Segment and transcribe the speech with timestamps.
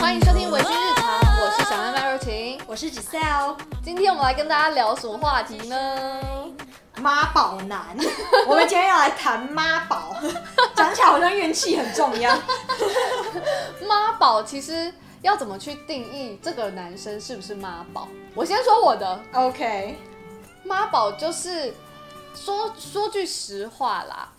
[0.00, 2.58] 欢迎收听《微醺日常》，我是小妹麦若晴。
[2.66, 6.33] 我是 Giselle，今天我们来跟大家聊什么话题呢？
[7.04, 7.94] 妈宝男。
[8.48, 10.16] 我们今天要来谈妈宝，
[10.74, 12.40] 讲起来好像怨气很重一样。
[13.86, 14.90] 妈宝其实
[15.20, 18.08] 要怎么去定义这个男生是不是妈宝？
[18.34, 19.20] 我先说我的。
[19.34, 19.98] OK，
[20.62, 21.74] 妈宝就是
[22.34, 24.30] 说说句实话啦，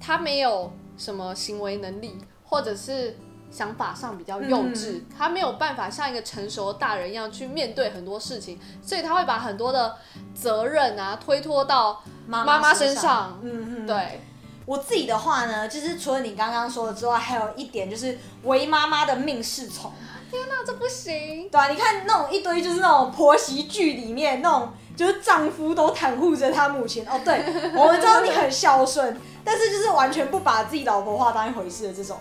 [0.00, 3.14] 他没有什么行为能力，或者是
[3.50, 9.96] 想法上比较幼稚，嗯、他没有办法像一个成熟的大人一样去面对很多事情，所以他会把很多的
[10.34, 13.38] 责任啊推脱到妈妈身上。
[13.42, 14.20] 嗯嗯，对。
[14.66, 19.92] 我自己的话呢，就是除了你刚刚说的之外，还有一点就是为妈妈的命是从。
[20.28, 21.48] 天哪，这不行！
[21.48, 27.08] 对啊，你看那种一堆就是那种婆媳剧里面那种，就是丈夫都袒护着他母亲。
[27.08, 27.44] 哦，对，
[27.76, 32.18] 我们知道你很孝顺，但是就是完全不把自己老婆话当一回事的这种。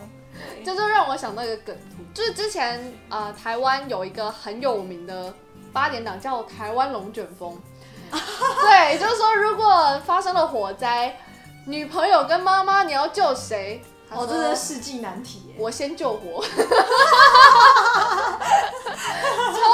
[0.66, 5.32] 这就让我想到一个梗图，就是之前呃台湾有一个很有名的
[5.72, 7.54] 八点档叫《台湾龙卷风》，
[8.12, 11.16] 对，就是说如果发生了火灾，
[11.68, 13.82] 女朋友跟妈妈你要救谁？
[14.10, 15.54] 哦，这是世纪难题。
[15.58, 16.54] 我先救火， 超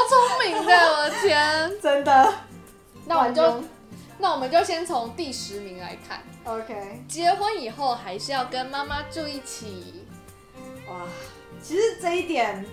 [0.09, 2.33] 聪明的，我的天，真的。
[3.05, 3.63] 那我们就
[4.17, 6.21] 那我们就先从第十名来看。
[6.45, 10.07] OK，结婚以后还是要跟妈妈住一起。
[10.91, 11.07] 哇，
[11.63, 12.65] 其实这一点，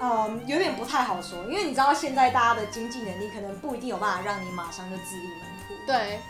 [0.00, 5.74] 嗯，有点不太好说，因为你知道现在大家的经济能力可能不一定有办法让你马上就自立门户。
[5.84, 6.20] 对，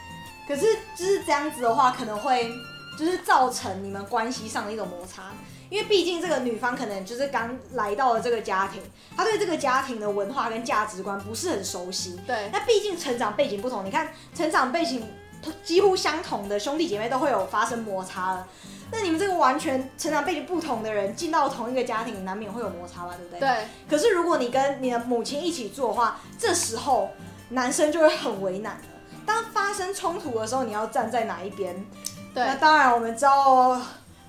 [0.49, 2.51] 可是就是这样子的话，可能会
[2.99, 5.25] 就是造成你们关系上的一种摩擦，
[5.69, 8.83] 因为毕竟这个女方可能就是刚来到了这个家庭，
[9.15, 12.19] 她对这个家庭的文化跟价值观不是很熟悉。
[12.27, 15.07] 对，那毕竟成长背景不同，你看成长背景
[15.63, 18.49] 几乎相同的兄弟姐妹都会有发生摩擦了。
[18.93, 23.41] 那你们这个完全成长背景不同的人进到同一个家庭，难免会有摩擦吧，对不对？
[23.41, 23.57] 对。
[23.89, 27.11] 可是如果你跟你的母亲一起住的话，这时候
[27.51, 28.83] 男生就会很为难了。
[29.25, 31.75] 当发生冲突的时候，你要站在哪一边？
[32.35, 32.45] 对。
[32.45, 33.81] 那当然，我们知道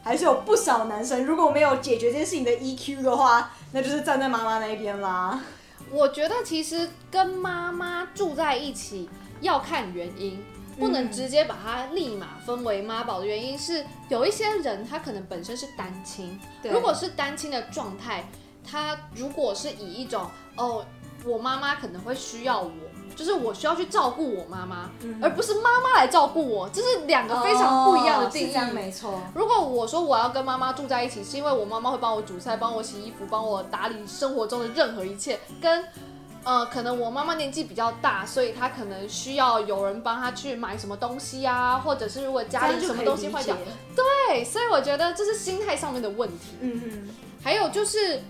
[0.04, 5.40] 还是有不少男生，如果没有解决这件事情的 EQ 的话，那就是站在妈妈那一边啦。
[5.90, 9.10] 我觉得其实跟妈妈住在一起
[9.42, 10.44] 要看原因。
[10.82, 18.28] 不能直接把它立马分为妈宝的原因是，有一些人他可能本身是单亲，如果是单亲的状态，
[18.68, 20.26] 他如果是以一种
[20.58, 20.84] 哦，
[21.24, 22.72] 我妈妈可能会需要我，
[23.16, 28.72] 就是我需要去照顾我妈妈，嗯、而不是妈妈来照顾我，这是两个非常不一样的定义。
[28.74, 29.22] 没错。
[29.36, 35.86] 如果我说我要跟妈妈住在一起，是因为我妈妈会帮我煮菜、帮我洗衣服、帮我打理生活中的任何一切，跟。
[36.44, 43.56] 呃，可能我妈妈年纪比较大，所以她可能需要有人帮她去买什么东西啊，或者是如果家里什么东西坏掉，
[43.96, 46.56] 对，所以我觉得这是心态上面的问题。
[46.62, 47.10] 嗯嗯，
[47.44, 48.22] 还有就是，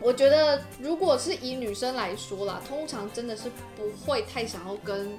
[0.00, 5.16] 我觉得如果是以女生来说啦，通常真的是不会太想要跟。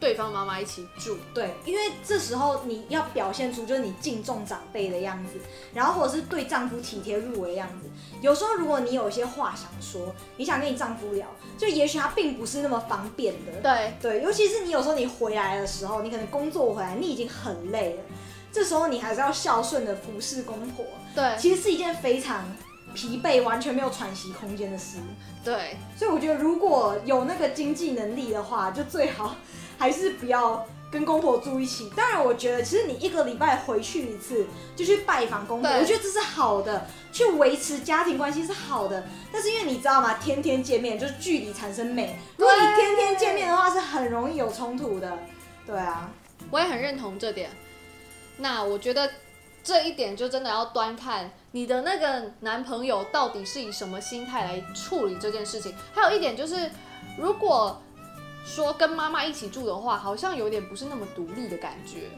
[0.00, 5.32] 对方妈妈一起住，对，因为这时候你要表现出就是你敬重长辈的样子，
[5.74, 7.88] 然后或者是对丈夫体贴入微的样子。
[8.22, 11.26] 有时候如果你有一些话想说，你想跟你丈夫聊，
[11.58, 13.60] 就也许他并不是那么方便的。
[13.62, 18.02] 对对，尤其是你有时候你回来的时候，你可能工作回来，你已经很累了，
[18.50, 20.84] 这时候你还是要孝顺的服侍公婆。
[21.14, 22.44] 对，其实是一件非常
[22.94, 24.96] 疲惫、完全没有喘息空间的事。
[25.44, 29.36] 对，所以我觉得如果有那个经济能力的话，就最好。
[29.80, 31.90] 还是不要跟公婆住一起。
[31.96, 34.46] 当然，我觉得其实你一个礼拜回去一次，
[34.76, 39.02] 就去拜访公婆，我觉得这是好的，去维持家庭关系是好的。
[39.32, 40.18] 但是因为你知道吗？
[40.18, 42.18] 天天见面就是距离产生美。
[42.36, 45.18] 如果你天天见面的话，是很容易有冲突的。
[45.66, 46.12] 对啊，
[46.50, 47.48] 我也很认同这点。
[48.36, 49.10] 那我觉得
[49.64, 55.74] 这一点就真的要端看你的那个男朋友到底是以什么心态来处理这件事情。
[55.94, 56.70] 还有一点就是，
[57.16, 57.80] 如果。
[58.44, 62.10] 说跟妈妈一起住的话，好像有点不是那么独立的感觉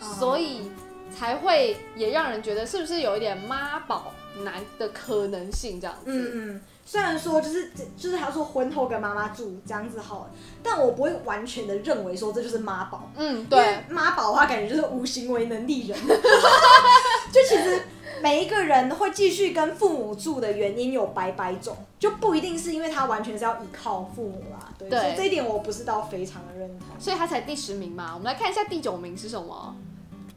[0.00, 0.18] ，uh-huh.
[0.18, 0.70] 所以
[1.14, 6.02] 才会也让人觉得是不是有一点妈宝男的可能性这样子。
[6.06, 10.28] 嗯嗯，虽然说就是就是他说婚后跟妈妈住这样子好，
[10.62, 13.10] 但我不会完全的认为说这就是妈宝。
[13.16, 15.98] 嗯，对，妈宝的话感觉就是无行为能力人，
[17.32, 17.80] 就其实。
[18.22, 24.72] 每一个人会继续跟父母住的原因有百百种，就不一定是因为他完全是要依靠父母啦。
[24.78, 26.88] 对，对，所以这一点我不是到非常的认同。
[26.98, 28.12] 所以他才第十名嘛。
[28.14, 29.74] 我们来看一下第九名是什么？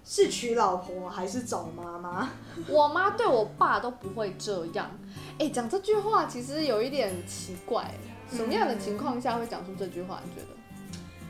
[0.03, 2.29] 是娶老婆还是找妈妈？
[2.67, 4.89] 我妈对我爸都不会这样。
[5.33, 7.89] 哎、欸，讲这句话其实有一点奇怪。
[8.35, 10.19] 什么样的情况下会讲出这句话？
[10.25, 10.55] 你觉得？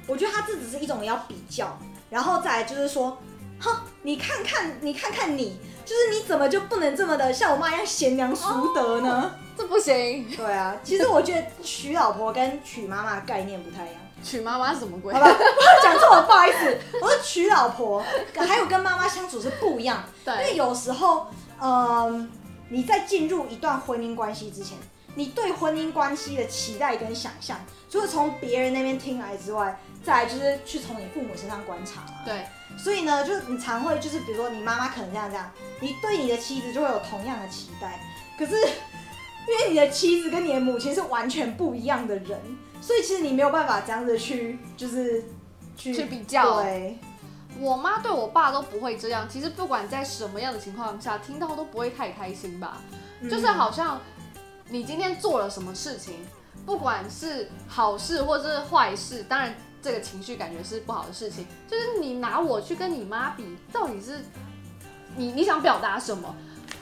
[0.08, 1.78] 我觉得他这只是一种要比较，
[2.10, 3.18] 然后再来就是说，
[3.62, 9.32] 哼，你看看，你看看你，就是你怎么就不能这么的像我妈一样贤良淑德呢？
[9.34, 10.28] 哦，这不行。
[10.36, 13.96] 对啊，其实我觉得娶老婆跟娶妈妈的概念不太一样。
[14.24, 15.14] 娶妈妈是什么鬼？
[15.14, 15.28] 好吧，
[15.82, 16.78] 讲错了，不好意思。
[17.02, 18.04] 我说娶老婆
[18.36, 21.28] 还有跟妈妈相处是不一样，对，因为有时候，
[21.60, 22.28] 嗯、呃，
[22.70, 24.78] 你在进入一段婚姻关系之前。
[25.14, 27.60] 你对婚姻关系的期待跟想象，
[27.90, 32.20] 除了从别人那边听来之外，再来就是去从你父母身上观察嘛。
[32.24, 32.46] 对，
[32.84, 38.00] 所以呢，就是你常会就是比如说你妈妈可能这样这样，你对你的妻子就会有同样的期待。
[38.38, 42.40] 可是因为你的妻子跟你的母亲是完全不一样的人，
[42.82, 45.24] 所以其实你没有办法这样子去就是
[45.78, 46.62] 去去比较。
[46.62, 46.98] 对，
[47.60, 49.28] 我妈对我爸都不会这样。
[49.30, 52.82] 其实不管在什么样的情况下，听到都不会太开心吧，
[53.22, 54.00] 嗯、就是好像。
[54.74, 56.14] 你今天做了什么事情，
[56.66, 61.46] 不管是好事或者是坏事，当然这个情绪感觉是不好的事情。
[61.68, 64.20] 就是你拿我去跟你妈比，到底是
[65.16, 66.36] 你你想表达什么？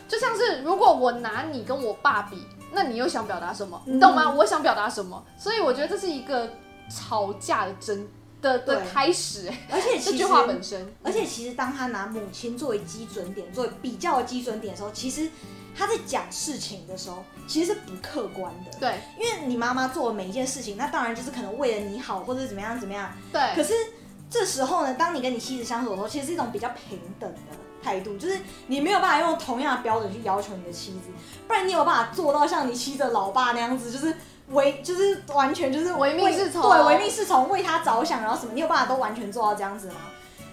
[0.07, 3.81] 就像是如果我拿你跟我爸比，那你又想表达什么？
[3.85, 4.23] 你懂吗？
[4.25, 5.23] 嗯、我想表达什么？
[5.37, 6.49] 所以我觉得这是一个
[6.89, 8.07] 吵架的真
[8.41, 9.51] 的的开始。
[9.69, 15.29] 而且 这句话本身，而且其实当他拿母亲作为基准点，作为比较的基准点的时候，其实。
[15.77, 18.77] 他在讲事情的时候，其实是不客观的。
[18.79, 23.11] 对，因为你妈妈做的每一件事情，那当然就是可能为了你好，或者怎么样怎么样。
[23.31, 23.41] 对。
[23.55, 23.73] 可是
[24.29, 27.37] 这时候呢，当你跟你妻子相处的时候，其实是一种比较平等的
[27.81, 28.37] 态度，就是
[28.67, 31.09] 你没有办法用同样的标准去要求你的妻子，
[31.47, 34.15] 不然你有办法做到像你妻子的老爸那样子，就是
[34.49, 39.95] 唯就是完全就是唯命是从，对，唯命是从，为他着想，然后什么，你有办法都完全做到这样子吗？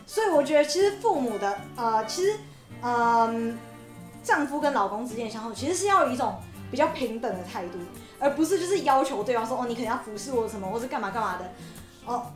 [0.07, 2.37] 所以我觉得，其实父母的呃，其实
[2.83, 3.51] 嗯。
[3.51, 3.66] 呃
[4.27, 6.35] 丈夫跟老公之间的相处，其实是要有一种
[6.69, 7.79] 比较平等的态度，
[8.19, 11.53] 而不是就是要求对方说哦，你肯定要服侍我什么，或是干嘛干嘛的。
[12.05, 12.27] 哦，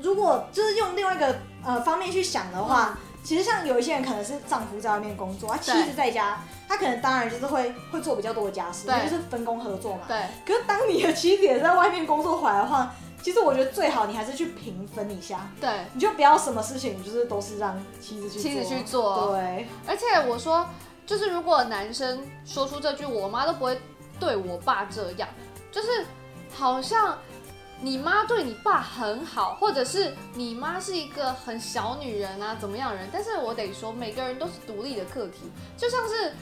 [0.00, 1.34] 如果就是用另外一个
[1.64, 6.38] 呃方面去想的话，其实像有一些人可能是丈夫在外面工作，他妻子在家，
[6.68, 10.00] 他可能当然就是会会做比较多的家事，就是分工合作嘛。
[10.06, 10.18] 对。
[10.46, 15.50] 可是当你的妻子也在外面工作回来的话，其实我觉得最好你还是去平分一下。
[15.60, 15.70] 对。
[15.94, 19.32] 你就不要什么事情就是都是让妻子去妻子去做。
[19.32, 19.66] 对。
[19.86, 20.66] 而且我说。
[21.10, 23.76] 就是如果男生说出这句，我妈都不会
[24.20, 25.28] 对我爸这样，
[25.72, 25.88] 就是
[26.54, 27.18] 好像
[27.80, 33.08] 你妈对你爸很好，或者是你妈是一个很小女人啊，怎么样的人？
[33.12, 36.32] 但是我得说，每个人都是独立的个体，就像是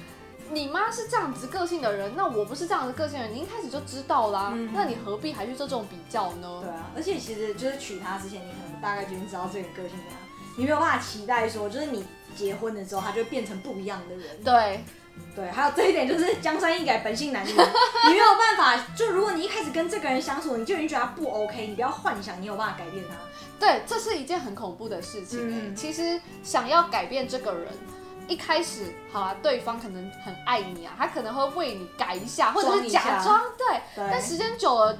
[0.50, 6.60] 你妈是这样子个性的人，那我不是这样子个性的人，你一开始就知道啦，嗯、那你何必还去做这种比较呢？
[6.60, 10.18] 对啊，而且其实就是娶她之前，你可能大概就已经知道这个个性怎样，
[10.58, 12.05] 你没有办法期待说，就是你。
[12.37, 14.44] 结婚的时候，他就会变成不一样的人。
[14.44, 14.84] 对，
[15.34, 17.50] 对，还有这一点就是江山易改，本性难移。
[17.50, 23.16] 你没有办法， 就如果你一开始跟这个人相处，你就已经觉得他不 OK，你不要幻想你有办法改变他。
[23.58, 25.40] 对，这是一件很恐怖的事情。
[25.43, 27.66] 嗯，其实想要改变这个人，
[28.28, 33.43] 一开始好啊，对方可能很爱你啊，他可能会为你改一下，或者是假装。
[33.56, 34.96] 对，对，但时间久了，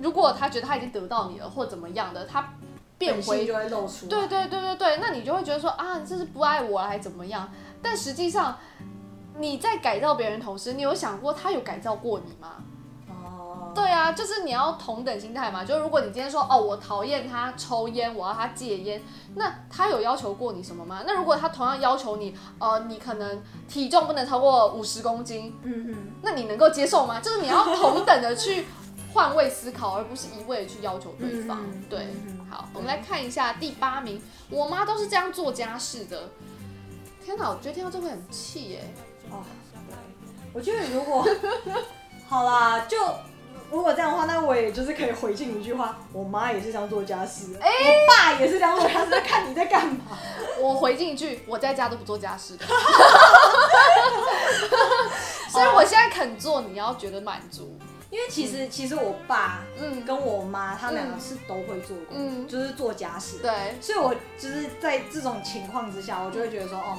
[0.00, 2.48] 如果他觉得他已经得到你了，或怎么样的，他。
[3.00, 7.50] 变回就会露出，对对对对对，那你就会觉得说啊，你这是不爱我了还怎么样？
[7.80, 8.58] 但实际上
[9.38, 12.56] 你在改造别人同时，你有想过他有改造过你吗？
[13.08, 15.64] 哦，对啊，就是你要同等心态嘛。
[15.64, 19.02] 就如果你今天说哦，我讨厌他抽烟，我要他戒烟，
[19.34, 21.02] 那他有要求过你什么吗？
[21.06, 27.18] 那如果他同样要求你，呃，你可能体重不能超过五十公斤，嗯嗯，那你能够接受吗？
[27.18, 28.66] 就是你要同等的去。
[29.12, 31.58] 换位思考，而不是一味的去要求对方。
[31.66, 31.98] 嗯、对，
[32.28, 34.20] 嗯、好，我们来看一下第八名。
[34.50, 36.28] 我妈都是这样做家事的。
[37.24, 38.92] 天哪，我觉得听到这会很气耶。
[39.30, 39.44] 哦，
[39.88, 39.96] 对，
[40.52, 41.24] 我觉得如果
[42.28, 42.98] 好啦，就
[43.70, 49.10] 如果这样的话，那我也就是可以回敬一句话：我妈也是这样做家事，哎、欸，我爸也是这样做家事。
[49.10, 50.18] 在看你在干嘛？
[50.60, 52.66] 我回敬一句：我在家都不做家事的。
[55.48, 57.78] 所以我现在肯做，你要觉得满足。
[58.10, 66.98] 因为其实，嗯、其实我爸，嗯，跟我妈，他们两个是都会做工，嗯，就是做家事，对，所以我就是在这种情况之下，我就会觉得说，哦，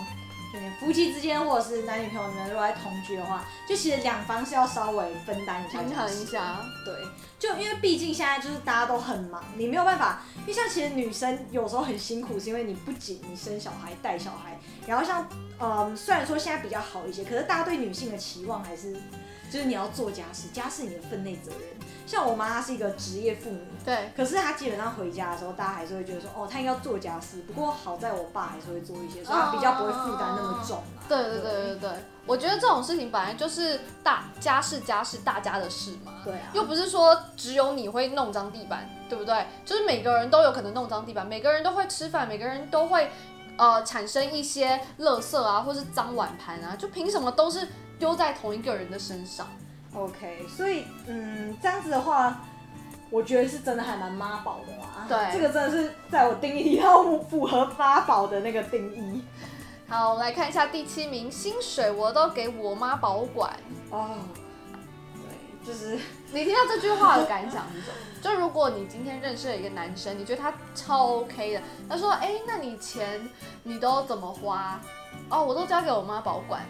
[0.79, 6.95] 夫妻之间或者是男女朋友们如果在同居的话，就其实两方是要稍微分担一下，平衡一下，对，
[7.37, 15.27] 就因为毕竟现在就是大家都很忙，你没有办法，因为像其实女生有时候很辛苦，是因为你不仅你生小孩带小孩，然后像，
[15.59, 18.95] 嗯，虽然说现在比较好一些，可是大家对女性的期望还是。
[19.51, 21.59] 就是你要做家事，家事你的分内责任。
[22.07, 27.41] 像我妈，她是一个职业妇女，对，可是她基本上回家的时候，大家还是会觉得说，哦，她应该要做家事。
[27.41, 31.03] 不过好在我爸还是会做一些，所以她比较不会负担那么重嘛。
[31.07, 31.89] 对对对对对，
[32.25, 36.13] 我觉得这种事情本来就是大家事家事大家的事嘛。
[36.23, 39.45] 对啊，又不是说只有你会弄脏地板，对不对？
[39.65, 43.11] 就是每个人都有可能弄脏地板，每个人都会吃饭，每个人都会
[43.57, 47.67] 呃产生一些垃圾啊，或是脏碗盘啊，就凭什么都是
[48.01, 49.47] 丢在同一个人的身上
[49.93, 52.41] ？OK，所以嗯，这样子的话，
[53.11, 55.05] 我觉得是真的还蛮妈宝的啦。
[55.07, 59.23] 对，这个真的是在我定义里要符合妈宝的那个定义。
[59.87, 63.53] 好，我们来看一下第七名，薪水我都给我妈保管。
[63.91, 64.17] 哦，
[65.13, 65.99] 对，就是
[66.31, 67.93] 你听到这句话的感想是什么？
[68.19, 73.29] 就如果你今天认识了一个男生，你觉得他超 OK 的，他说，哎，那你钱
[73.61, 74.81] 你都怎么花？
[75.29, 76.65] 哦，我都交给我妈保管。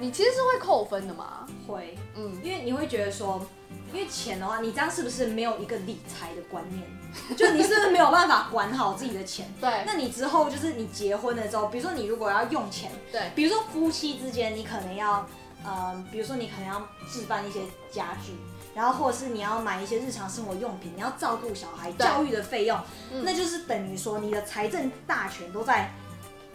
[0.00, 1.46] 你其实是会扣分的嘛？
[1.66, 3.44] 会，嗯，因为你会觉得说，
[3.92, 6.82] 因为钱的话，你这样是不是没有一个理财的观念？
[7.36, 9.52] 就你是不是没有办法管好自己的钱？
[9.60, 9.84] 对。
[9.86, 15.24] 那你之后就是你结婚了之后，比如说你如果要用钱，对，比如说夫妻之间，你可能要，
[15.64, 17.60] 呃，比如说你可能要置办一些
[17.90, 18.32] 家具，
[18.74, 22.76] 然后或者是你要买一些日常生活用品，你要照顾小孩教育的费用，
[23.12, 25.90] 嗯，那就是等于说你的财政大权都在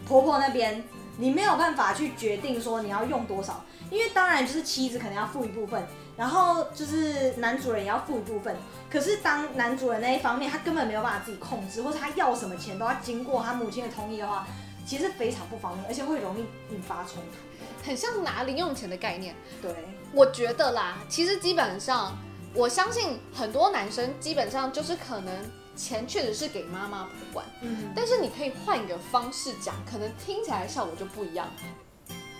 [0.06, 0.84] 婆婆那边。
[1.16, 5.86] 你没有办法去决定说你要用多少，因为当然就是妻子可能要付一部分，
[6.16, 8.56] 然后就是男主人也要付一部分。
[8.90, 14.46] 可是当男主人那一方面他根本没有办法自己控制，或者他要什么钱都要经过他母亲的同意的话，
[14.86, 16.40] 其实非常不方便，而且会容易
[16.72, 19.34] 引发冲突，很像拿零用钱的概念。
[19.60, 19.74] 对，
[20.12, 22.16] 我觉得啦，其实基本上
[22.54, 25.34] 我相信很多男生基本上就是可能。
[25.80, 31.48] 钱确实是给妈妈不管，嗯，但是你可以换一个方式讲，可能听起来效果就不一样。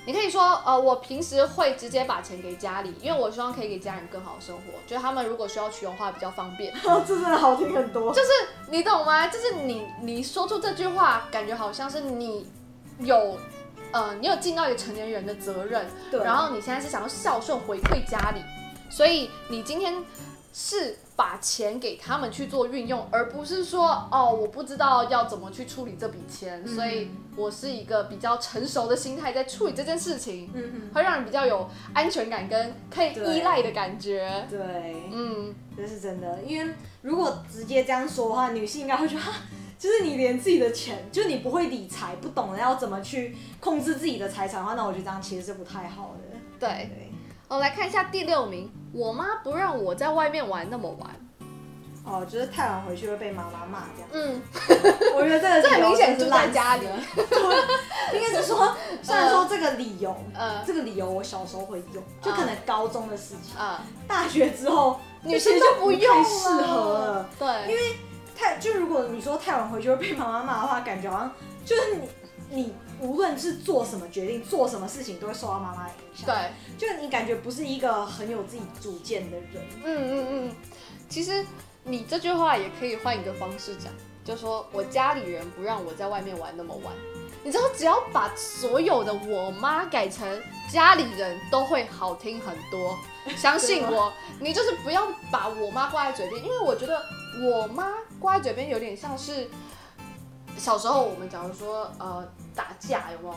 [0.05, 6.71] 你可以说，呃，我平时会直接把钱给家里，因为我希望可以给家人更好的生活，就是他们如果需要取用的话比较方便。
[6.85, 8.13] 哦，这真的好听很多。
[8.13, 8.29] 就是
[8.69, 9.29] 你懂吗？
[9.29, 12.47] 就是你你说出这句话，感觉好像是你
[12.99, 13.39] 有，
[13.93, 16.23] 呃，你有尽到一个成年人的责任，对。
[16.23, 18.43] 然后你现在是想要孝顺回馈家里，
[18.91, 19.95] 所以你今天。
[20.53, 34.47] 是把钱给他们去做运用，而不是说哦，我不知道要怎么去处理这笔钱，嗯，所以我是一个比较成熟的心态在处理这件事情，嗯，会让人比较有安全感跟可以依赖的感觉。
[34.51, 39.23] 对，嗯，这是真的，因为如果直接这样说的话，女性应该会觉得，
[39.79, 46.37] 就是你连自己的钱，就是你不会理财，不懂得要怎么去控制自己的财产的话，那我觉得这样其实是不太好的。
[46.59, 46.69] 对。
[46.69, 47.10] 对
[47.51, 51.11] 我来看一下第六名，我妈不让我在外面玩那么晚。
[52.05, 54.09] 哦，就是太晚回去会被妈妈骂这样。
[54.13, 54.41] 嗯，
[55.17, 56.87] 我觉得这个这很明显就在家里。
[58.15, 63.57] 应该是说，虽然说这个理由，呃，这个理由我小时候会用，就可能高中的事情。
[63.59, 67.29] 啊、呃，大学之后女生就不用适合了。
[67.37, 67.97] 对，因为
[68.39, 71.33] 太就如果你说太晚回去会被妈妈骂的话，感觉好像
[71.65, 72.09] 就是你
[72.49, 72.75] 你。
[73.01, 76.27] 无论是做什么决定，做什么事情，都会受到妈妈的影响。
[76.27, 79.65] 对，就你感觉不是一个很有自己主见的人。
[79.83, 80.57] 嗯嗯嗯。
[81.09, 81.45] 其实
[81.85, 83.93] 你这句话也可以换一个方式讲，
[84.25, 86.95] 就说我家里人不让我在外面玩那么晚。
[87.43, 90.29] 你知道，只要把所有的我妈改成
[90.71, 92.99] 家里人都会好听很多。
[93.37, 97.03] 相信我，你就是不要把我妈挂在嘴边，因为我觉得
[97.43, 99.49] 我妈挂在嘴边有点像是。
[100.59, 103.35] 小时候我们假如说呃打架有没有？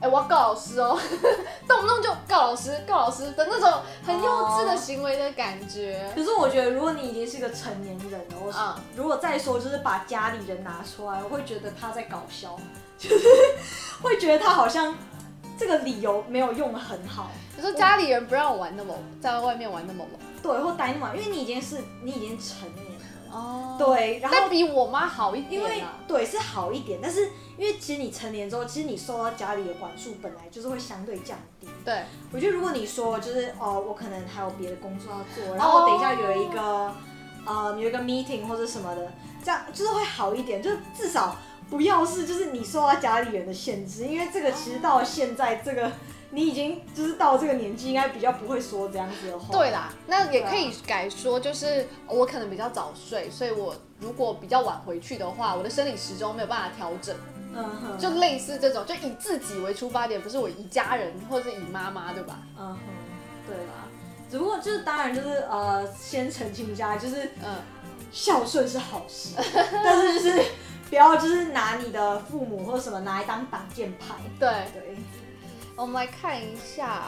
[0.00, 0.98] 哎、欸，我要告老师哦，
[1.68, 6.10] 动不动就告老师，告老师的那种很幼稚的行为的感觉。
[6.12, 12.58] 可是我觉得，如果你已经是一个成年人了，我、嗯、如果再说就是把家里人拿出来，我会觉得他在搞笑，
[12.98, 13.24] 就 是
[14.02, 14.92] 会觉得他好像
[15.56, 17.30] 这个理由没有用的很好。
[17.54, 22.86] 你说家里人不让我玩那么在外面玩那么猛，对，或待那么晚，因为你已经是你已经成年。
[23.32, 31.66] 哦、oh，对，然后但比我妈好一点，因为对是好一点，但是因为其实你成年之后，其实你受到家里的管束本来就是会相对降低。
[31.84, 36.92] 对，我觉得如果你说就是哦，我可能还有别的工作要做，然后我等一下有一个、oh.
[37.46, 39.10] 呃有一个 meeting 或者什么的，
[39.42, 41.34] 这样就是会好一点，就至少
[41.70, 45.90] 不要是就是你受到家里人的限制，因为这个其实到了现在这个。
[46.34, 49.52] 你已经就是到这个年纪，应该比较不会说这样子的话。
[49.52, 57.14] 对啦，那也可以改说，就是我可能比较早睡，所以我如果比较晚回去的话，我的生理时钟没有办法调整。
[57.54, 62.38] 嗯哼，就类似这种，就以自己为出发点，不是我以家人或者是以妈妈，对吧？
[62.58, 62.78] 嗯哼，
[63.46, 63.86] 对啦？
[64.30, 67.56] 只不过就是当然就是呃，先澄清一下，就是嗯，
[68.10, 69.36] 孝顺是好事，
[69.84, 70.42] 但是就是
[70.88, 74.14] 不要就是拿你的父母或者什么拿来当挡箭牌。
[74.40, 74.96] 对对。
[75.76, 77.02] 我们来看一下，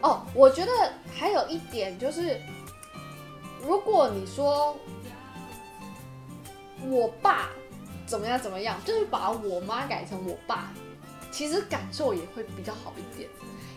[0.00, 0.72] 哦，我觉得
[1.16, 2.40] 还有一点就是，
[3.62, 4.76] 如果你说
[6.88, 7.50] 我爸
[8.06, 10.72] 怎么样怎么样，就是把我妈改成我爸，
[11.30, 13.28] 其实感受也会比较好一点。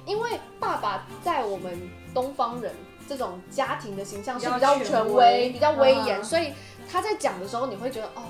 [0.06, 1.80] 因为爸爸在我们
[2.13, 2.74] 东方人
[3.08, 6.53] 这种家庭的形象是比较权威、比较威严，嗯、所以
[6.92, 8.24] 他在讲的时候，你会觉得哦，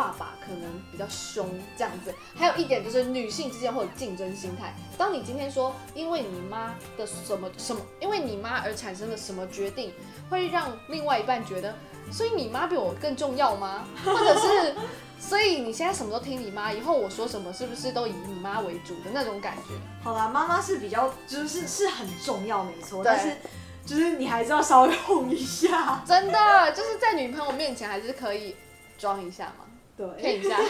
[0.00, 2.14] 爸爸可能比较凶这样子。
[2.34, 4.72] 还有一点就是女性之间会有竞争心态。
[4.96, 9.92] 当你今天说因为你妈的什么什么，因为你妈而产生的什么决定，
[10.30, 11.74] 会让另外一半觉得，
[12.10, 13.84] 所以你妈比我更重要吗？
[14.02, 14.74] 或者是？
[15.20, 19.74] 所以你现在什么都听你妈，以后我说什么是不是都以你妈为主的那种感觉？
[20.02, 23.36] 好啦，妈妈是比较就是是很重要没错，但是
[23.84, 26.02] 就是你还是要稍微哄一下。
[26.06, 28.56] 真的，就是在女朋友面前还是可以
[28.96, 29.66] 装一下嘛。
[30.00, 30.56] 对，看一下。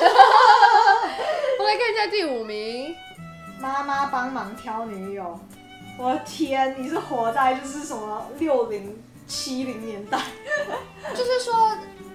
[1.58, 2.96] 我来看一下第五名，
[3.60, 5.38] 妈妈帮忙挑女友。
[5.96, 10.18] 我的天，你是活在就是什么六零七零年代？
[11.14, 11.70] 就是说。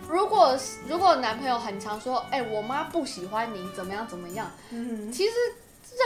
[0.07, 0.55] 如果
[0.87, 4.47] 如果男朋友很常说，哎、欸，我妈不喜欢你，怎么样怎么样？
[4.69, 5.31] 嗯，其实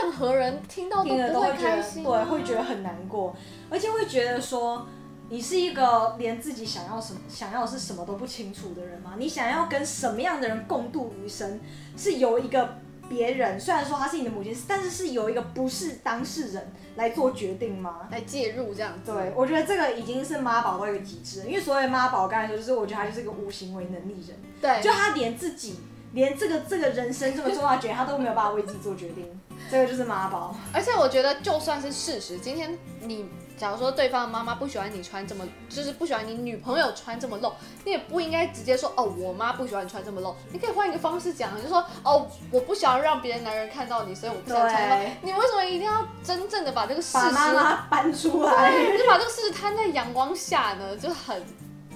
[0.00, 3.36] 任何人听到都不会开心，对，会觉得很难过，
[3.68, 4.86] 而且会觉得说，
[5.30, 9.14] 你是一个连自己想要什么、想要是什么都不清楚的人吗？
[9.16, 11.58] 你想要跟什么样的人共度余生，
[11.96, 12.76] 是由一个。
[13.08, 18.06] 别人虽然说他是你的母亲，但是是由一个不是当事人来做决定吗？
[18.08, 19.10] 来介入这样子？
[19.10, 21.46] 对，我觉得这个已经是妈宝到一个极致了。
[21.46, 24.38] 因为所谓妈宝，刚才说就是我觉得他就是一个无行为能力人。
[24.60, 25.80] 对，就他连自己
[26.12, 29.26] 连这个这个人生这么重要的决定，他都没有办法为自己做决定，
[29.68, 30.54] 这个就是妈宝。
[30.72, 33.28] 而且我觉得就算是事实，今天你。
[33.60, 37.52] 假如说对方的妈妈不喜欢你穿这么，就是不喜欢你女朋友穿这么露，
[37.84, 40.34] 你也不应该直接说哦，我妈不喜欢你穿这么露。
[40.50, 44.96] 你可以换一个方式讲，就说哦，我不想让别的男人看到你，所以我不想穿露。
[45.20, 50.96] 你为什么一定要真正的把这个事实把妈妈搬出来，就把这个事实摊在阳光下呢？
[50.96, 51.44] 就很。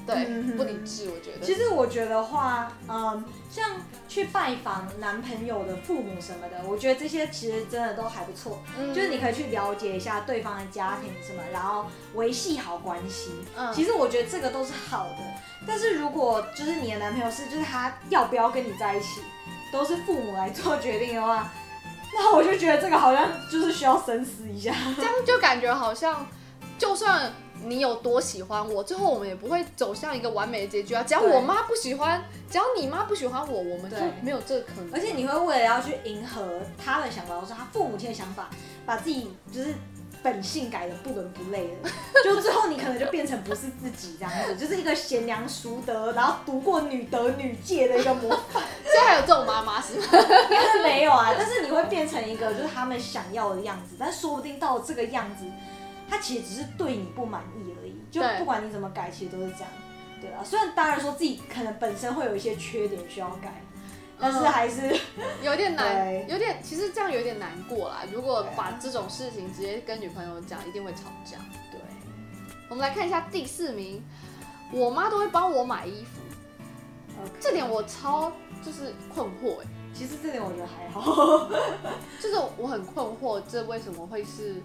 [0.06, 1.40] 对，嗯、不理智，我觉得。
[1.44, 3.70] 其实我觉得话，嗯，像
[4.08, 8.62] 去拜访男朋友的父母什么的，我觉得这些其实真的都还不错。
[8.78, 13.30] 嗯，就是你可以去了解一下对方的家庭什么，然后维系好关系。
[13.56, 15.16] 嗯，其实我觉得这个都是好的。
[15.66, 19.22] 但是如果就是你的男朋友是，就是他要不要跟你在一起，
[19.72, 21.50] 都是父母来做决定的话，
[22.14, 24.74] 那我就觉得这个好像就是需要深思一下。
[24.96, 26.26] 这样就感觉好像，
[26.78, 27.32] 就算。
[27.62, 31.02] 你有多喜欢我，最后我们也不会走向一个完美的结局啊！
[31.02, 34.92] 只要我妈不喜欢，只要你妈不喜欢我，我们就没有这个可能。
[34.92, 38.50] 而且你会为了要去迎合他的想法，或者他父母亲的想法，
[38.84, 39.74] 把自己就是
[40.22, 41.90] 本性改的不伦不类的，
[42.22, 48.62] 就最后你可能就变成不是自己这样子，就是一个贤良淑德，然后读过女德女戒的一个模范。
[48.84, 50.04] 现在还有这种妈妈是吗？
[50.12, 55.46] 应该是没有啊，但是你会变成一个就是他们想要的样子，但说不定到这个样子。
[56.14, 59.68] 他其实只是对你不满意而已，就不管你怎么改，其实都是这样，
[60.20, 60.44] 对啊。
[60.44, 63.60] 虽然当然说自己可能本身会有一些缺点需要改，
[64.16, 68.02] 但是还是、嗯、有点难，有点其实这样有点难过啦。
[68.12, 71.38] 如果把这种事情直接跟女朋友讲，一定会吵架。
[71.72, 71.80] 对，
[72.68, 74.00] 我们来看一下第四名，
[74.70, 76.20] 我妈都会帮我买衣服
[77.24, 77.40] ，Okay.
[77.40, 78.30] 这点我超
[78.64, 79.66] 就是困惑哎。
[79.92, 81.48] 其实这点我觉得还好，
[82.22, 84.62] 就是我很困惑，这为什么会是？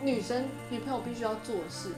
[0.00, 1.92] 女生女朋友必须要做的事，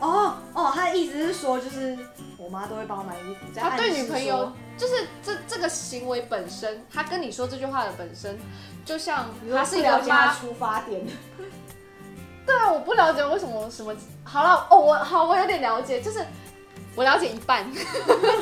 [0.00, 1.96] 哦哦，他的意思是说，就是
[2.36, 3.46] 我妈都会帮我买衣服。
[3.54, 8.38] 他对女朋友，就是这这个行为本身，他跟你说这句话的本身，
[8.84, 11.04] 就像他是一个妈出发点。
[12.44, 13.94] 对啊，我不了解为什么什么。
[14.24, 16.26] 好了，哦，我好，我有点了解，就是
[16.96, 17.64] 我了解一半。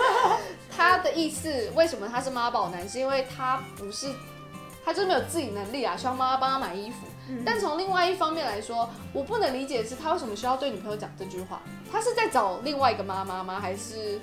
[0.75, 2.89] 他的意思，为什么他是妈宝男？
[2.89, 4.11] 是因为他不是，
[4.83, 7.07] 他就是没有自己能力啊，需要妈妈帮他买衣服。
[7.45, 11.61] 但从另外一方面来说，我不能理解的是他为什么需要对女朋友讲这句话？
[11.91, 13.59] 他是在找另外一个妈妈吗？
[13.61, 14.21] 还是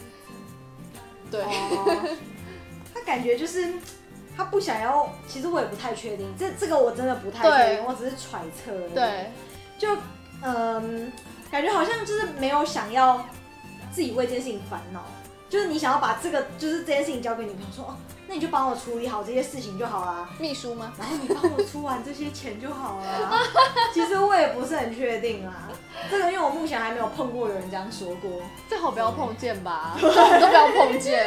[1.29, 1.43] 对？
[1.43, 2.17] 哦、
[2.93, 3.73] 他感觉就是
[4.35, 5.09] 他不想要。
[5.27, 8.71] 其实我也不太确定，这这个我真的不太确定，我只是揣测。
[8.95, 9.31] 对，
[9.77, 9.95] 就
[10.41, 11.11] 嗯，
[11.51, 13.25] 感觉好像就是没有想要
[13.91, 15.03] 自己为这件事情烦恼，
[15.49, 17.95] 就是你想要把这个就是这件事情交给女朋友说哦。
[18.29, 20.27] 那你就帮我处理好这些事情就好啦。
[20.37, 20.91] 秘书吗？
[20.99, 23.31] 然后你帮我出完这些钱就好了。
[23.93, 25.69] 其实我也不是很确定啊，
[26.11, 28.29] 这个因为我目前还没有碰过有人这样说过。
[28.67, 31.25] 最好不要碰见吧，对都不要碰见。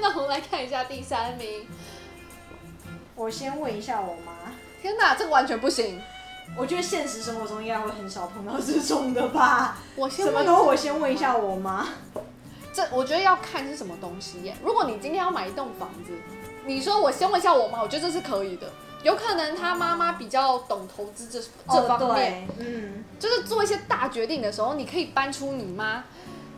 [0.00, 1.66] 那我们来看一下第三名。
[3.14, 4.32] 我先问一下我妈。
[4.80, 6.00] 天哪，这个完全不行。
[6.56, 9.76] 我觉得现实生活中应该会很少碰到这种的吧。
[9.96, 11.86] 我先什么都我先问一下我妈。
[12.72, 14.56] 这我觉得要看是什么东西耶。
[14.64, 16.12] 如果你今天要买一栋房子，
[16.64, 18.70] 你说我先问一下我妈，我觉得这是可以的。
[19.02, 26.04] 有可能他妈妈比较懂投资这哦这方面，嗯，就是做一些大决定的时候，你可以搬出你妈。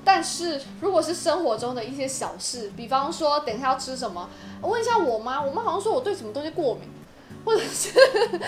[0.04, 4.28] 但是如果是生活中的一些小事，比方说等一下要吃什么，
[4.60, 6.82] 我问一下我妈，我妈好像说我对什么东西过敏，
[7.42, 7.90] 或者是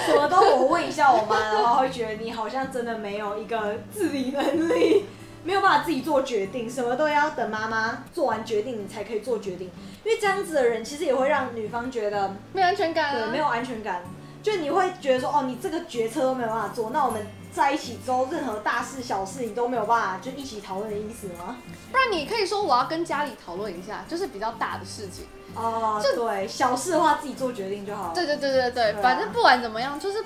[0.07, 5.07] 什么都我问一下我妈，然后会觉得你好像真的没有一个自理能力，
[5.47, 9.71] 没有办法自己做决定，什么都要等妈妈做完决定你才可以做决定，
[10.05, 14.03] 因为这样子的人其实也会让女方觉得没安全感、啊，对，没有安全感，
[14.43, 17.25] 就你会觉得说哦，你这个决策都没有办法做，那我们。
[17.57, 21.57] 在一起之后，任何大事小事你都没有办法就一起讨论的意思吗？
[21.91, 25.25] 不然你可以说我要跟家里讨论一下，就是比较大的事情。
[25.55, 28.15] 哦，就对，小事的话自己做决定就好了。
[28.15, 30.23] 对对对对对，对啊、反正不管怎么样，就是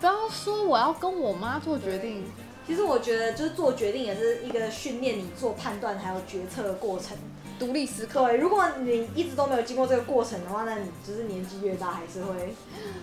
[0.00, 2.24] 不要说我要跟我妈做决定。
[2.66, 7.16] 其实我觉得，就是做决定也是一个训练你做判断还有决策的过程。
[7.58, 8.26] 独立思考。
[8.26, 12.54] 对，如果你一直都没有经过这个过程的话，那你就是年纪越大还是会。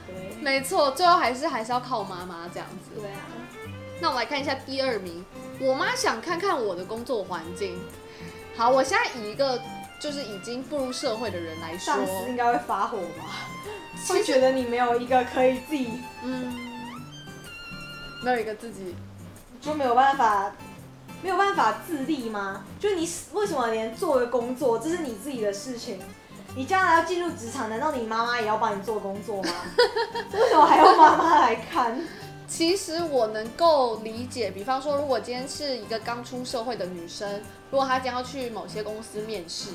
[0.05, 0.35] 对。
[0.41, 3.01] 没错，最后还是还是要靠妈妈这样子。
[3.01, 3.21] 对啊。
[3.99, 5.25] 那我们来看一下第二名，
[5.59, 7.79] 我妈想看看我的工作环境。
[8.55, 9.59] 好，我现在以一个
[9.99, 13.47] 就是已经步入社会的人来说，上司应该会发火吧？
[14.07, 15.89] 会觉得你没有一个可以自己，
[16.21, 16.53] 嗯，
[18.23, 18.93] 没有一个自己
[19.63, 20.51] 就没有办法。
[21.23, 22.65] 没有办法自立吗？
[22.81, 25.97] 就你为什么连做个工作，这是你自己的事情？
[26.53, 29.49] 你将来要进入职场，难道你妈妈也要帮你做工作吗？
[30.33, 31.97] 为什么还要妈妈来看？
[32.45, 39.69] 其实我能够理解，比方说，如果今天是一个刚出社会的女生，如果她将要去某些公司面试，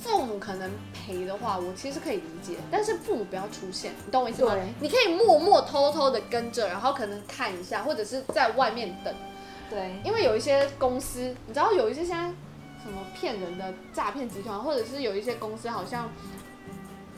[0.00, 0.70] 父母可能
[1.06, 2.54] 陪的话，我其实可以理解。
[2.70, 4.54] 但是父母不要出现，你懂我意思吗？
[4.54, 9.14] 对你可以默默偷偷的跟着，然后可能看一下，或者是在外面等。
[9.70, 12.24] 对，因为有一些公司，你知道有一些现在
[12.82, 16.08] 什么骗人的诈骗集团，或者是有一些公司好像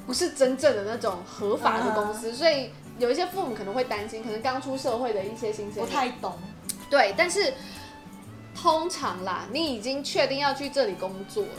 [0.07, 2.35] 不是真正的那种合法的公司，uh.
[2.35, 6.39] 所以有一些父母可能会担心，可能刚出社会的一些新鲜不太懂。
[6.89, 7.53] 对，但是
[8.55, 11.51] 通常啦，你已经确定要去这里工作了，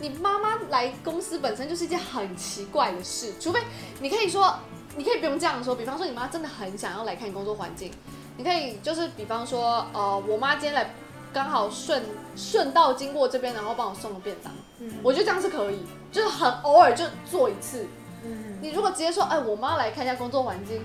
[0.00, 3.60] 你妈妈来公司本身就是一件很奇怪的事，除非
[4.00, 4.54] 你可以说，
[4.96, 7.92] 你可以不用这样说，比方说你妈真的很想要来看你工作环境。
[8.36, 10.94] 你可以就是比方说，呃，我妈今天来，
[11.30, 12.02] 刚好顺
[12.34, 17.86] 顺道经过这边，然后帮我送个便当，嗯，我觉得这样是可以，就是很偶尔就做一次，
[18.24, 20.82] 嗯，你如果直接说，哎，我妈来看一下工作环境，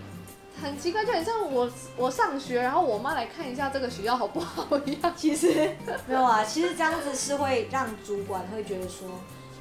[0.61, 5.13] 很奇怪，就很像我我上学，然后我妈来看一下这个学校好不好一样。
[5.15, 5.75] 其实
[6.07, 9.07] 没有啊，其实这样子是会让主管会觉得说，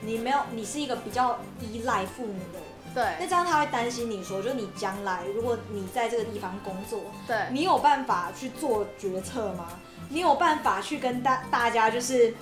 [0.00, 2.64] 你没有，你是一个比较依赖父母的人。
[2.94, 9.68] 对，那这样他会担心你说，就是你将来如果你在这个地方工作，对，你有办法去做决策吗？
[10.10, 12.32] 你有办法去跟大大家就是，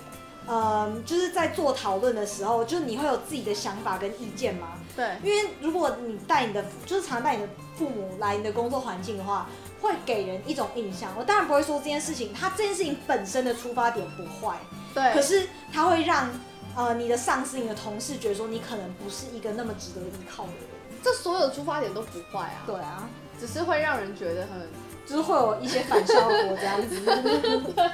[0.45, 4.73] 呃，就是在做讨论的时候，就是你会有自己的想法跟意见吗？
[4.95, 9.49] 对，因为如果你带你的，就是常带你的父母来你的工作环境的话，
[9.81, 11.11] 会给人一种印象。
[11.17, 14.57] 我当然不会说这件事情，他这件事情本身的出发点不坏，
[14.93, 16.29] 对，可是他会让。
[16.75, 22.63] 呃，你的上司、你的同事觉得说你可能不是一个那么值得依靠的人，这所有的出发点都不坏啊。
[22.65, 23.07] 对啊，
[23.39, 24.67] 只是会让人觉得很，
[25.05, 26.99] 就是会有一些反效果这样子。
[27.75, 27.91] 对，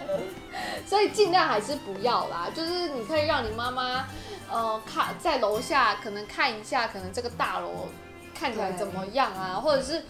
[0.86, 2.48] 所以尽量还是不要啦。
[2.54, 4.08] 就是你可以让你妈妈，
[4.52, 7.88] 呃，看在楼下可能看一下，可能这个大楼
[8.34, 10.04] 看起来怎么样啊，或者是。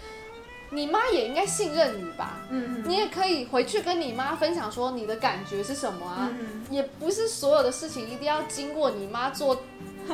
[0.71, 2.41] 你妈也应该信任你吧？
[2.51, 6.29] 嗯，你也可以回去跟你妈分享说你的感觉是什么啊？
[6.31, 9.63] 嗯，也不是所有的事情一定要经过你妈做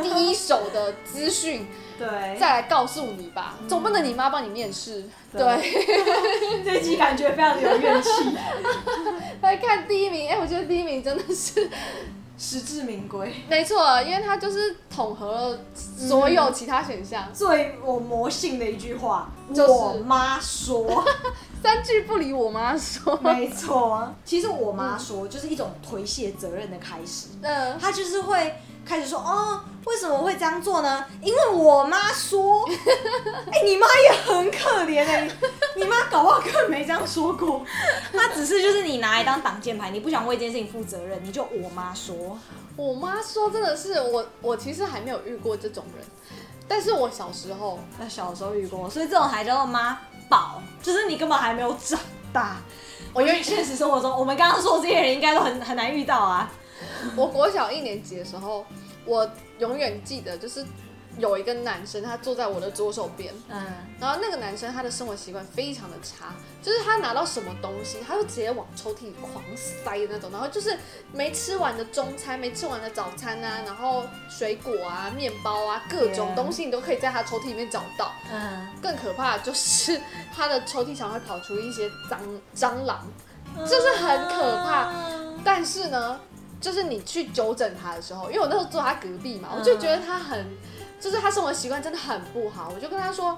[0.01, 3.55] 第一手的资讯， 对，再来告诉你吧。
[3.67, 5.41] 总不能你妈帮你面试，对。
[5.41, 8.09] 对 这集感觉非常的有怨气。
[9.41, 11.69] 来看第一名，哎，我觉得第一名真的是。
[12.37, 17.33] 实至名归，没错，因为它就是统合了所有其他选项。
[17.33, 21.01] 最我魔性的一句话，就是、我妈说，
[21.63, 23.17] 三句不离我妈说。
[23.23, 27.27] 没错，其实我妈说就是一种推卸责任的开始。
[27.41, 28.55] 嗯，她就是会。
[28.85, 31.03] 开始说哦，为什么会这样做呢？
[31.21, 32.63] 因为我妈说，
[33.51, 35.31] 哎、欸，你妈也很可怜哎、欸，
[35.75, 37.65] 你妈搞不好根本没这样说过，
[38.13, 42.37] 她只是就是你拿来当挡箭牌，你不想为这件事情负责任，你就我妈说，
[42.75, 46.05] 我妈说真的是我，我其实还没有遇过这种人，
[46.67, 49.97] 但是我小时候，那小时候遇过，所以这种还叫做妈
[50.29, 51.99] 宝，就是你根本还没有长
[52.31, 52.57] 大。
[53.13, 56.51] 我因为现实生活中，我们刚刚说的这些人应该都很很难遇到啊。
[57.15, 58.65] 我国小一年级的时候，
[59.05, 60.65] 我永远记得，就是
[61.17, 63.63] 有一个男生，他坐在我的左手边，嗯，
[63.99, 70.77] 然后那个男生他的生活习惯非常的差，就是他拿到什么东西，他就直接往抽屉里狂塞的那种，然后就是
[71.13, 78.11] 没吃完的中餐，没吃完的早餐啊，然后水果啊、面包啊，各种东西你都可以在他抽屉里面找到。
[78.33, 80.01] 嗯，更可怕的就是
[80.35, 82.17] 他的抽屉上会跑出一些蟑
[82.53, 83.07] 蟑螂，
[83.59, 84.91] 就是很可怕。
[85.45, 86.19] 但是呢，
[86.61, 90.45] 就是你去纠正他的时候，因为我那时候坐他隔壁嘛，我就觉得他很，
[90.99, 92.71] 就是他生活习惯真的很不好。
[92.73, 93.37] 我就跟他说：“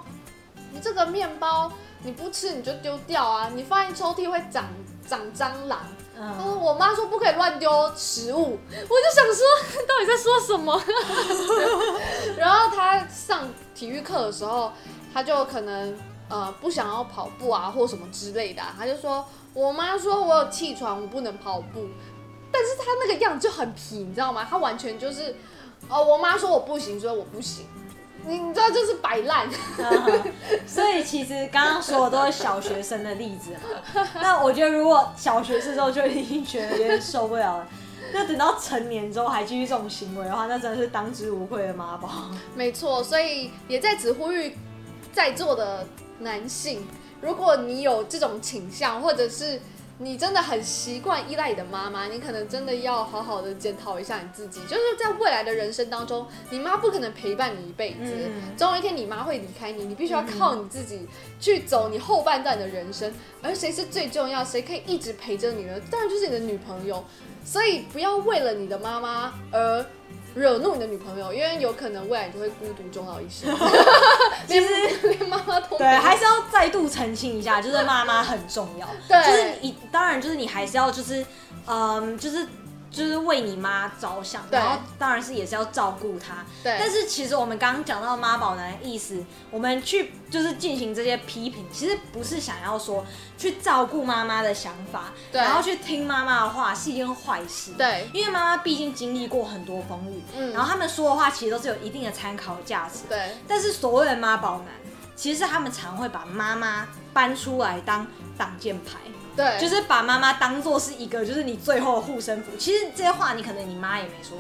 [0.72, 1.72] 你这个面包
[2.04, 4.66] 你不吃你就丢掉啊，你放进抽屉会长
[5.08, 5.80] 长蟑螂。”
[6.18, 9.46] 他说：“我妈说不可以乱丢食物。”我就想说，
[9.88, 10.82] 到底在说什么？
[12.38, 14.72] 然后他上体育课的时候，
[15.14, 15.96] 他就可能
[16.30, 19.26] 呃不想要跑步啊，或什么之类的，他就说。
[19.54, 21.88] 我妈说我有气喘，我不能跑步，
[22.52, 24.46] 但是他那个样子就很皮，你知道吗？
[24.50, 25.36] 他完全就是，
[25.90, 27.66] 哦，我妈说我不行，所以我不行，
[28.26, 29.50] 你你知道就是摆烂。
[30.66, 34.08] 所以其实刚刚说的都是小学生的例子嘛。
[34.16, 37.68] 那我觉得如果小学时候就已经觉得有点受不了了，
[38.14, 42.10] 那等到成年之后还继续这种行为的话，那真的是当之无愧的妈宝。
[42.56, 44.56] 没错，所以也在此呼吁
[45.12, 45.86] 在座的
[46.20, 46.88] 男性。
[47.20, 49.60] 如果你有这种倾向，或者是
[50.00, 54.60] 你真的很习惯依赖你的妈妈，你可能真的要好好的检讨一下你自己。
[54.62, 61.08] 就是在未来的人生当中，你妈不可能陪伴你一辈子，总有一天你妈会离开你，你必须要靠你自己
[61.40, 63.12] 去走你后半段的人生。
[63.42, 65.80] 而谁是最重要，谁可以一直陪着你呢？
[65.90, 67.04] 当然就是你的女朋友。
[67.44, 69.86] 所以不要为了你的妈妈而。
[70.38, 73.54] 惹怒你的女朋友，因为有可能未来你就会孤独终老一生。
[74.48, 74.68] 其实
[75.10, 78.88] 连妈妈都对，还是要再度澄清一下，就是妈妈很重要。
[79.08, 81.26] 对，就是你当然就是你还是要就是
[81.66, 82.48] 嗯就是。
[82.90, 86.46] 就是为你妈着想，然后当然是也是要照顾她。
[86.64, 86.78] 对。
[86.80, 93.06] 但是其实我们刚刚讲到妈宝男的意思，我们去就是进行这些批评，其实不是想要说
[93.38, 95.42] 去照顾妈妈的想法，对。
[95.42, 97.72] 然后去听妈妈的话是一件坏事。
[97.78, 98.10] 对。
[98.14, 100.54] 因为妈妈毕竟经历过很多风雨，嗯。
[100.54, 103.02] 然后他们说的话其实都是有一定的参考价值。
[103.10, 103.32] 对。
[103.48, 104.68] 但是所谓的妈宝男，
[105.16, 108.94] 其实是他们常会把妈妈搬出来当挡箭牌。
[109.38, 112.52] 对，就是把妈妈当做是一个，就是你最后的护身符。
[112.58, 114.36] 其实这些话你可能你妈也没说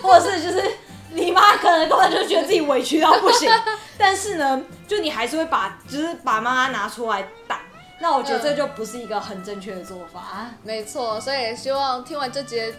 [0.00, 0.70] 过，或者是就是
[1.12, 3.50] 你妈可能根本就觉得自己委屈到不行，
[3.96, 7.58] 但是呢，就你还是会把就是把妈妈拿出来挡。
[8.00, 10.20] 那我觉得这就不是一个很正确的做法。
[10.36, 12.74] 嗯，没错，所以也希望听完这节，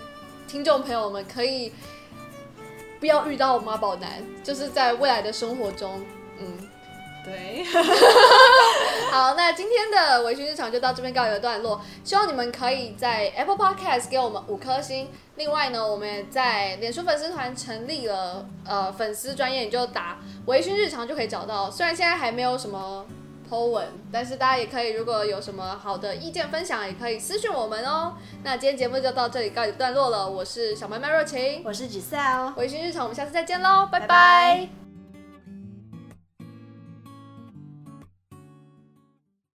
[0.48, 1.74] 听众朋友们可以
[3.00, 6.06] 不要遇到妈宝男，就是在未来的生活中，
[6.38, 6.65] 嗯。
[7.26, 7.64] 对，
[9.12, 11.82] 好，那今天的微醺日常就到这边告一个段落。
[12.04, 15.10] 希望你们可以在 Apple Podcast 给我们五颗星。
[15.36, 21.70] 另外呢，我们也在脸书粉丝团成立了呃粉丝专业，你就打微醺日常就可以找到。
[21.72, 23.06] 虽然现在还没有什么
[23.50, 28.14] po 文，但是大家也可以如果有什么好的意见分享，也可以私讯我们哦。
[28.44, 30.30] 那今天节目就到这里告一段落了。
[30.30, 34.08] 我是小麦麦若晴，我是 Giselle，微醺日常，我们下次再见喽，拜拜。
[34.08, 34.85] 拜拜。